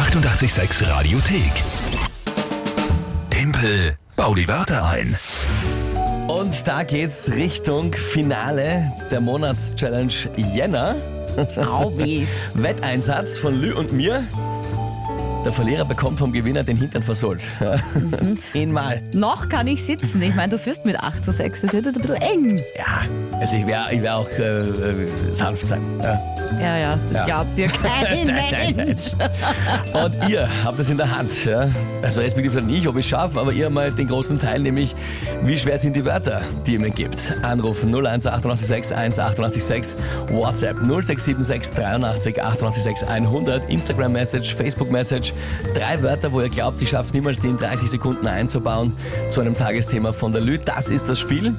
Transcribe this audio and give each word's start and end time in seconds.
886 0.00 0.88
Radiothek. 0.88 1.52
Tempel, 3.28 3.98
bau 4.16 4.34
die 4.34 4.48
Wörter 4.48 4.86
ein. 4.86 5.14
Und 6.26 6.66
da 6.66 6.84
geht's 6.84 7.30
Richtung 7.30 7.92
Finale 7.92 8.90
der 9.10 9.20
Monatschallenge 9.20 10.14
Jänner. 10.54 10.94
Aubi. 11.58 12.26
Wetteinsatz 12.54 13.36
von 13.36 13.60
Lü 13.60 13.74
und 13.74 13.92
mir. 13.92 14.24
Der 15.44 15.52
Verlierer 15.52 15.84
bekommt 15.84 16.18
vom 16.18 16.32
Gewinner 16.32 16.64
den 16.64 16.78
Hintern 16.78 17.02
versohlt. 17.02 17.46
Ja. 17.60 17.76
Zehnmal. 18.34 19.02
Noch 19.12 19.50
kann 19.50 19.66
ich 19.66 19.84
sitzen. 19.84 20.22
Ich 20.22 20.34
meine, 20.34 20.52
du 20.52 20.58
führst 20.58 20.86
mit 20.86 20.98
8 20.98 21.22
zu 21.22 21.30
6. 21.30 21.60
Das 21.60 21.72
wird 21.74 21.84
jetzt 21.84 21.96
ein 21.96 22.02
bisschen 22.02 22.22
eng. 22.22 22.60
Ja, 22.78 23.02
also 23.40 23.56
ich 23.56 23.66
werde 23.66 23.94
ich 23.94 24.02
wär 24.02 24.16
auch 24.16 24.28
äh, 24.38 24.42
äh, 24.60 25.08
sanft 25.32 25.66
sein. 25.66 25.80
Ja. 26.02 26.20
Ja, 26.60 26.76
ja, 26.76 26.98
das 27.08 27.18
Ja. 27.18 27.24
glaubt 27.24 27.56
dir 27.56 27.68
kein 27.68 28.26
Nein, 28.26 28.52
nein. 28.52 28.76
Mensch. 28.76 29.12
Und 29.92 30.28
ihr 30.28 30.48
habt 30.64 30.80
es 30.80 30.90
in 30.90 30.98
der 30.98 31.16
Hand. 31.16 31.44
Ja? 31.44 31.68
Also 32.02 32.20
respektive 32.20 32.60
nicht, 32.60 32.88
ob 32.88 32.96
ich 32.96 33.08
schaffe, 33.08 33.38
aber 33.40 33.52
ihr 33.52 33.70
mal 33.70 33.92
den 33.92 34.08
großen 34.08 34.38
Teil, 34.40 34.58
nämlich 34.60 34.94
wie 35.42 35.56
schwer 35.56 35.78
sind 35.78 35.94
die 35.94 36.04
Wörter, 36.04 36.42
die 36.66 36.72
ihr 36.74 36.80
mir 36.80 36.90
gibt. 36.90 37.32
Anrufen 37.42 37.94
01 37.94 38.26
886 38.26 38.96
1 38.96 39.18
886 39.20 39.96
WhatsApp 40.30 40.76
0676 40.80 41.72
83 41.76 42.42
886 42.42 43.08
100 43.08 43.70
Instagram 43.70 44.12
Message, 44.12 44.54
Facebook 44.56 44.90
Message. 44.90 45.32
Drei 45.74 46.02
Wörter, 46.02 46.32
wo 46.32 46.40
ihr 46.40 46.48
glaubt, 46.48 46.82
ich 46.82 46.90
schaffe 46.90 47.06
es 47.06 47.14
niemals, 47.14 47.38
die 47.38 47.48
in 47.48 47.56
30 47.58 47.88
Sekunden 47.88 48.26
einzubauen 48.26 48.92
zu 49.30 49.40
einem 49.40 49.54
Tagesthema 49.54 50.12
von 50.12 50.32
der 50.32 50.42
Lü. 50.42 50.58
Das 50.64 50.88
ist 50.90 51.08
das 51.08 51.20
Spiel. 51.20 51.54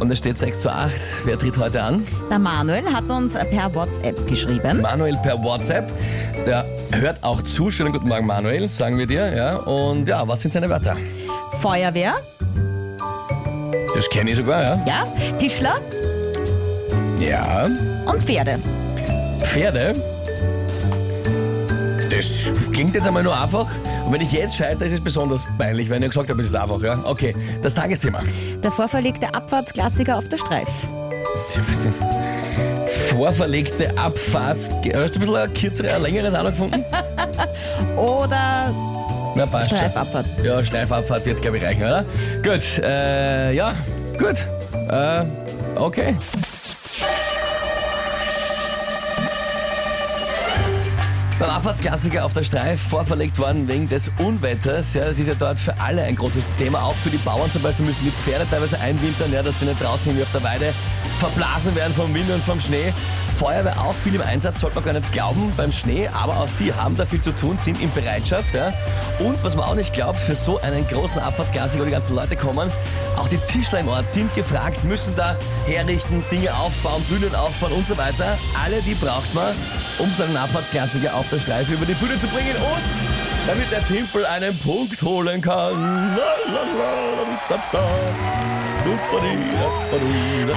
Und 0.00 0.10
es 0.12 0.18
steht 0.18 0.38
6 0.38 0.60
zu 0.60 0.70
8. 0.72 0.92
Wer 1.24 1.38
tritt 1.38 1.56
heute 1.58 1.82
an? 1.82 2.06
Der 2.30 2.38
Manuel 2.38 2.84
hat 2.92 3.08
uns 3.10 3.32
per 3.34 3.74
WhatsApp 3.74 4.26
geschrieben. 4.28 4.80
Manuel 4.80 5.16
per 5.22 5.42
WhatsApp. 5.42 5.90
Der 6.46 6.64
hört 6.92 7.22
auch 7.22 7.42
zu. 7.42 7.70
Schönen 7.70 7.92
guten 7.92 8.08
Morgen, 8.08 8.26
Manuel, 8.26 8.68
sagen 8.68 8.96
wir 8.98 9.06
dir. 9.06 9.34
Ja. 9.34 9.56
Und 9.56 10.08
ja, 10.08 10.26
was 10.26 10.40
sind 10.40 10.52
seine 10.52 10.68
Wörter? 10.70 10.96
Feuerwehr, 11.60 12.12
Das 13.94 14.08
kenne 14.08 14.30
ich 14.30 14.36
sogar, 14.36 14.62
ja. 14.62 14.82
ja, 14.86 15.04
Tischler 15.38 15.80
Ja. 17.18 17.68
und 18.06 18.22
Pferde. 18.22 18.60
Pferde. 19.40 19.92
Das 22.18 22.52
klingt 22.72 22.94
jetzt 22.96 23.06
einmal 23.06 23.22
nur 23.22 23.40
einfach. 23.40 23.66
Und 24.04 24.12
wenn 24.12 24.20
ich 24.20 24.32
jetzt 24.32 24.56
scheitere, 24.56 24.86
ist 24.86 24.94
es 24.94 25.00
besonders 25.00 25.46
peinlich, 25.56 25.88
weil 25.88 26.02
ich 26.02 26.08
gesagt 26.08 26.28
habe, 26.28 26.40
es 26.40 26.46
ist 26.48 26.54
einfach, 26.56 26.82
ja. 26.82 26.98
Okay, 27.04 27.34
das 27.62 27.74
Tagesthema. 27.74 28.20
Der 28.62 28.72
vorverlegte 28.72 29.32
Abfahrtsklassiker 29.32 30.18
auf 30.18 30.28
der 30.28 30.38
Streif. 30.38 30.68
Vorverlegte 33.08 33.96
Abfahrt. 33.96 34.58
Hast 34.58 34.70
du 34.84 34.90
ein 34.90 35.10
bisschen 35.20 35.36
ein 35.36 35.54
kürzeres, 35.54 35.92
ein 35.92 36.02
längeres 36.02 36.34
auch 36.34 36.42
noch 36.42 36.50
gefunden? 36.50 36.84
Oder 37.96 38.74
Na, 39.36 39.46
passt 39.46 39.70
schon. 39.70 39.78
Streifabfahrt. 39.78 40.26
Ja, 40.42 40.64
Streifabfahrt 40.64 41.24
wird, 41.24 41.40
glaube 41.40 41.58
ich, 41.58 41.64
reichen, 41.64 41.82
oder? 41.82 42.04
Gut, 42.42 42.82
äh, 42.82 43.52
ja, 43.52 43.74
gut. 44.18 44.36
Äh, 44.90 45.24
okay. 45.76 46.14
Beim 51.38 51.50
Abfahrtsklassiker 51.50 52.24
auf 52.24 52.32
der 52.32 52.42
Streif 52.42 52.80
vorverlegt 52.80 53.38
worden 53.38 53.68
wegen 53.68 53.88
des 53.88 54.10
Unwetters. 54.18 54.94
Ja, 54.94 55.04
das 55.04 55.20
ist 55.20 55.28
ja 55.28 55.34
dort 55.34 55.56
für 55.56 55.78
alle 55.80 56.02
ein 56.02 56.16
großes 56.16 56.42
Thema. 56.58 56.82
Auch 56.82 56.96
für 56.96 57.10
die 57.10 57.16
Bauern 57.18 57.48
zum 57.52 57.62
Beispiel 57.62 57.86
müssen 57.86 58.02
die 58.04 58.10
Pferde 58.10 58.44
teilweise 58.50 58.80
einwintern, 58.80 59.32
ja, 59.32 59.40
dass 59.44 59.56
die 59.60 59.66
nicht 59.66 59.80
draußen 59.80 60.10
irgendwie 60.10 60.24
auf 60.24 60.32
der 60.32 60.42
Weide 60.42 60.74
verblasen 61.20 61.76
werden 61.76 61.94
vom 61.94 62.12
Wind 62.12 62.28
und 62.30 62.42
vom 62.42 62.60
Schnee. 62.60 62.92
Feuerwehr 63.38 63.80
auch 63.80 63.94
viel 63.94 64.16
im 64.16 64.22
Einsatz, 64.22 64.58
sollte 64.58 64.74
man 64.74 64.84
gar 64.84 64.92
nicht 64.94 65.12
glauben 65.12 65.52
beim 65.56 65.70
Schnee, 65.70 66.08
aber 66.08 66.38
auch 66.38 66.48
die 66.58 66.74
haben 66.74 66.96
da 66.96 67.06
viel 67.06 67.20
zu 67.20 67.30
tun, 67.30 67.56
sind 67.56 67.80
in 67.80 67.92
Bereitschaft. 67.92 68.52
Ja. 68.52 68.72
Und 69.20 69.40
was 69.44 69.54
man 69.54 69.64
auch 69.66 69.76
nicht 69.76 69.92
glaubt, 69.92 70.18
für 70.18 70.34
so 70.34 70.58
einen 70.58 70.84
großen 70.88 71.22
Abfahrtsklassiker, 71.22 71.82
wo 71.82 71.84
die 71.84 71.92
ganzen 71.92 72.16
Leute 72.16 72.34
kommen, 72.34 72.68
auch 73.16 73.28
die 73.28 73.38
Tischler 73.46 73.78
im 73.78 73.88
Ort 73.88 74.08
sind 74.08 74.34
gefragt, 74.34 74.82
müssen 74.82 75.14
da 75.14 75.36
herrichten, 75.66 76.24
Dinge 76.32 76.52
aufbauen, 76.52 77.00
Bühnen 77.04 77.32
aufbauen 77.32 77.70
und 77.72 77.86
so 77.86 77.96
weiter. 77.96 78.36
Alle 78.64 78.82
die 78.82 78.94
braucht 78.94 79.32
man, 79.34 79.54
um 80.00 80.10
so 80.16 80.24
einen 80.24 80.36
Abfahrtsklassiker 80.36 81.14
auf 81.14 81.27
der 81.30 81.40
Streife 81.40 81.72
über 81.74 81.86
die 81.86 81.94
Bühne 81.94 82.18
zu 82.18 82.26
bringen 82.28 82.56
und 82.56 83.48
damit 83.48 83.70
der 83.70 83.82
Timpel 83.84 84.24
einen 84.26 84.56
Punkt 84.58 85.00
holen 85.02 85.40
kann. 85.40 86.16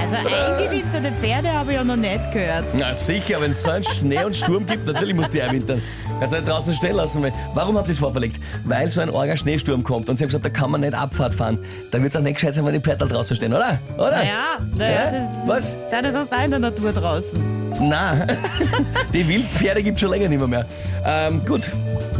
Also 0.00 0.16
eingewinterte 0.16 1.12
Pferde 1.20 1.52
habe 1.52 1.70
ich 1.72 1.76
ja 1.76 1.84
noch 1.84 1.96
nicht 1.96 2.32
gehört. 2.32 2.64
Na 2.74 2.94
sicher, 2.94 3.40
wenn 3.40 3.50
es 3.50 3.62
so 3.62 3.70
einen 3.70 3.84
Schnee 3.84 4.24
und 4.24 4.34
Sturm 4.36 4.66
gibt, 4.66 4.86
natürlich 4.86 5.14
muss 5.14 5.28
die 5.30 5.42
einwintern. 5.42 5.82
Kannst 6.18 6.32
du 6.34 6.38
nicht 6.38 6.48
draußen 6.50 6.72
stehen 6.72 6.96
lassen. 6.96 7.22
weil- 7.22 7.32
Warum 7.54 7.76
habt 7.76 7.88
ihr 7.88 7.92
es 7.92 7.98
vorverlegt? 7.98 8.36
Weil 8.64 8.90
so 8.90 9.00
ein 9.00 9.10
orger 9.10 9.36
Schneesturm 9.36 9.82
kommt 9.84 10.08
und 10.08 10.16
sie 10.18 10.24
haben 10.24 10.28
gesagt, 10.28 10.44
da 10.44 10.50
kann 10.50 10.70
man 10.70 10.80
nicht 10.80 10.94
Abfahrt 10.94 11.34
fahren. 11.34 11.58
Dann 11.90 12.02
wird 12.02 12.12
es 12.14 12.16
auch 12.18 12.22
nicht 12.22 12.34
gescheit 12.36 12.54
sein, 12.54 12.64
wenn 12.64 12.74
die 12.74 12.80
Pferde 12.80 13.06
draußen 13.06 13.36
stehen, 13.36 13.52
oder? 13.52 13.78
Oder? 13.96 14.10
Naja, 14.10 14.32
naja 14.76 14.92
Ja? 14.92 15.10
das 15.10 15.22
Was? 15.46 15.76
seid 15.90 16.04
ihr 16.06 16.12
sonst 16.12 16.32
auch 16.32 16.44
in 16.44 16.50
der 16.50 16.60
Natur 16.60 16.92
draußen. 16.92 17.61
Na, 17.80 18.26
die 19.12 19.26
Wildpferde 19.26 19.82
gibt 19.82 19.96
es 19.96 20.00
schon 20.00 20.10
länger 20.10 20.28
nicht 20.28 20.38
mehr. 20.38 20.48
mehr. 20.48 20.64
Ähm, 21.04 21.44
gut. 21.44 21.62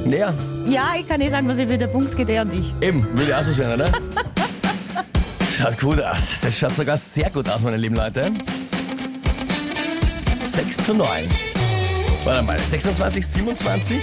Naja, 0.05 0.33
Ja, 0.67 0.95
ich 0.99 1.07
kann 1.09 1.21
eh 1.21 1.29
sagen, 1.29 1.49
was 1.49 1.59
ich 1.59 1.69
will. 1.69 1.79
Der 1.79 1.87
Punkt 1.87 2.17
geht 2.17 2.29
eh 2.29 2.39
an 2.39 2.51
dich. 2.51 2.73
eben, 2.81 3.07
würde 3.17 3.31
ich 3.31 3.35
auch 3.35 3.43
so 3.43 3.53
sehen, 3.53 3.73
oder? 3.73 3.87
Schaut 5.57 5.79
gut 5.79 6.03
aus. 6.03 6.41
Das 6.41 6.59
schaut 6.59 6.75
sogar 6.75 6.97
sehr 6.97 7.29
gut 7.31 7.49
aus, 7.49 7.61
meine 7.63 7.77
lieben 7.77 7.95
Leute. 7.97 8.33
6 10.45 10.77
zu 10.79 10.95
9. 10.95 11.29
Warte 12.25 12.43
mal, 12.43 12.59
26, 12.59 13.27
27? 13.27 14.03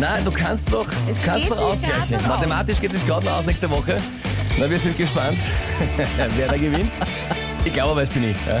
Nein, 0.00 0.24
du 0.24 0.30
kannst 0.30 0.72
doch, 0.72 0.86
Es 1.10 1.20
kannst 1.20 1.50
doch 1.50 1.60
ausgleichen. 1.60 2.18
Mathematisch 2.28 2.80
geht 2.80 2.94
es 2.94 3.04
gerade 3.04 3.26
noch 3.26 3.38
aus 3.38 3.46
nächste 3.46 3.68
Woche. 3.68 3.98
Na, 4.58 4.70
wir 4.70 4.78
sind 4.78 4.96
gespannt, 4.96 5.40
wer 6.36 6.46
da 6.48 6.56
gewinnt. 6.56 6.92
Ich 7.64 7.72
glaube 7.72 7.90
aber, 7.92 8.02
es 8.02 8.10
bin 8.10 8.30
ich. 8.30 8.36
Ja. 8.46 8.60